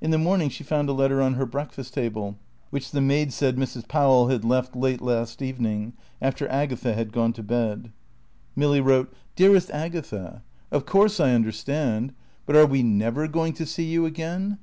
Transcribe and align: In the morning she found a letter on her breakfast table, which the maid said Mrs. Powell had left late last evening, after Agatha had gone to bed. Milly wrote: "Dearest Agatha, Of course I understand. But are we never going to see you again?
In 0.00 0.10
the 0.10 0.18
morning 0.18 0.48
she 0.48 0.64
found 0.64 0.88
a 0.88 0.92
letter 0.92 1.22
on 1.22 1.34
her 1.34 1.46
breakfast 1.46 1.94
table, 1.94 2.36
which 2.70 2.90
the 2.90 3.00
maid 3.00 3.32
said 3.32 3.54
Mrs. 3.56 3.86
Powell 3.86 4.26
had 4.26 4.44
left 4.44 4.74
late 4.74 5.00
last 5.00 5.40
evening, 5.40 5.92
after 6.20 6.48
Agatha 6.48 6.94
had 6.94 7.12
gone 7.12 7.32
to 7.34 7.44
bed. 7.44 7.92
Milly 8.56 8.80
wrote: 8.80 9.14
"Dearest 9.36 9.70
Agatha, 9.70 10.42
Of 10.72 10.84
course 10.84 11.20
I 11.20 11.30
understand. 11.30 12.12
But 12.44 12.56
are 12.56 12.66
we 12.66 12.82
never 12.82 13.28
going 13.28 13.52
to 13.52 13.64
see 13.64 13.84
you 13.84 14.04
again? 14.04 14.58